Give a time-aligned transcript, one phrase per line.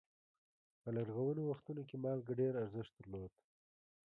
[0.81, 3.31] په لرغونو وختونو کې مالګه ډېر ارزښت درلود.